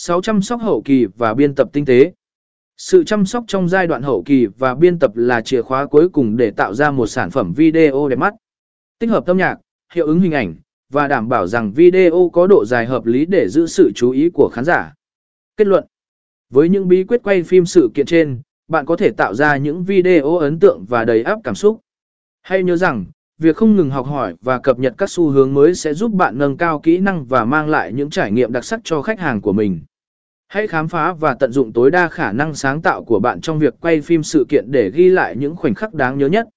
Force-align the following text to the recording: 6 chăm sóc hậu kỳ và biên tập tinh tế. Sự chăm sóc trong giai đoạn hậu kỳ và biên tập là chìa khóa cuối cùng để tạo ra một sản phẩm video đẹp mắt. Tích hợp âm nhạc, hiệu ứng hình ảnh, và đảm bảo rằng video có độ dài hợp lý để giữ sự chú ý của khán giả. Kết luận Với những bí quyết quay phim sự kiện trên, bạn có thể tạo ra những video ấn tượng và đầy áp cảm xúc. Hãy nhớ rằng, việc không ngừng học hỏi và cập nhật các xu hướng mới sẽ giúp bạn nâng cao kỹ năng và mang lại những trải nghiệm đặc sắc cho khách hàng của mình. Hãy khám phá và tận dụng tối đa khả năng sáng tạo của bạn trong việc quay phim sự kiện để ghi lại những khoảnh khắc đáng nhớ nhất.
6 0.00 0.22
chăm 0.22 0.42
sóc 0.42 0.60
hậu 0.60 0.82
kỳ 0.84 1.06
và 1.16 1.34
biên 1.34 1.54
tập 1.54 1.68
tinh 1.72 1.84
tế. 1.84 2.12
Sự 2.76 3.04
chăm 3.04 3.26
sóc 3.26 3.44
trong 3.46 3.68
giai 3.68 3.86
đoạn 3.86 4.02
hậu 4.02 4.22
kỳ 4.26 4.46
và 4.46 4.74
biên 4.74 4.98
tập 4.98 5.16
là 5.16 5.40
chìa 5.40 5.62
khóa 5.62 5.86
cuối 5.86 6.08
cùng 6.08 6.36
để 6.36 6.50
tạo 6.50 6.74
ra 6.74 6.90
một 6.90 7.06
sản 7.06 7.30
phẩm 7.30 7.52
video 7.52 8.08
đẹp 8.08 8.16
mắt. 8.16 8.34
Tích 8.98 9.10
hợp 9.10 9.26
âm 9.26 9.36
nhạc, 9.36 9.56
hiệu 9.92 10.06
ứng 10.06 10.20
hình 10.20 10.32
ảnh, 10.32 10.54
và 10.92 11.08
đảm 11.08 11.28
bảo 11.28 11.46
rằng 11.46 11.72
video 11.72 12.30
có 12.32 12.46
độ 12.46 12.64
dài 12.64 12.86
hợp 12.86 13.06
lý 13.06 13.26
để 13.26 13.48
giữ 13.48 13.66
sự 13.66 13.92
chú 13.94 14.10
ý 14.10 14.30
của 14.30 14.50
khán 14.52 14.64
giả. 14.64 14.94
Kết 15.56 15.66
luận 15.66 15.84
Với 16.50 16.68
những 16.68 16.88
bí 16.88 17.04
quyết 17.04 17.22
quay 17.22 17.42
phim 17.42 17.66
sự 17.66 17.90
kiện 17.94 18.06
trên, 18.06 18.40
bạn 18.68 18.86
có 18.86 18.96
thể 18.96 19.10
tạo 19.10 19.34
ra 19.34 19.56
những 19.56 19.84
video 19.84 20.36
ấn 20.36 20.58
tượng 20.58 20.84
và 20.88 21.04
đầy 21.04 21.22
áp 21.22 21.38
cảm 21.44 21.54
xúc. 21.54 21.80
Hãy 22.42 22.62
nhớ 22.62 22.76
rằng, 22.76 23.04
việc 23.38 23.56
không 23.56 23.76
ngừng 23.76 23.90
học 23.90 24.06
hỏi 24.06 24.34
và 24.40 24.58
cập 24.58 24.78
nhật 24.78 24.94
các 24.98 25.10
xu 25.10 25.28
hướng 25.28 25.54
mới 25.54 25.74
sẽ 25.74 25.94
giúp 25.94 26.12
bạn 26.12 26.38
nâng 26.38 26.56
cao 26.56 26.80
kỹ 26.80 26.98
năng 26.98 27.24
và 27.24 27.44
mang 27.44 27.68
lại 27.68 27.92
những 27.92 28.10
trải 28.10 28.32
nghiệm 28.32 28.52
đặc 28.52 28.64
sắc 28.64 28.80
cho 28.84 29.02
khách 29.02 29.20
hàng 29.20 29.40
của 29.40 29.52
mình. 29.52 29.80
Hãy 30.48 30.66
khám 30.66 30.88
phá 30.88 31.12
và 31.12 31.34
tận 31.34 31.52
dụng 31.52 31.72
tối 31.72 31.90
đa 31.90 32.08
khả 32.08 32.32
năng 32.32 32.54
sáng 32.54 32.82
tạo 32.82 33.04
của 33.04 33.20
bạn 33.20 33.40
trong 33.40 33.58
việc 33.58 33.74
quay 33.80 34.00
phim 34.00 34.22
sự 34.22 34.46
kiện 34.48 34.64
để 34.70 34.90
ghi 34.90 35.08
lại 35.08 35.36
những 35.36 35.56
khoảnh 35.56 35.74
khắc 35.74 35.94
đáng 35.94 36.18
nhớ 36.18 36.26
nhất. 36.26 36.48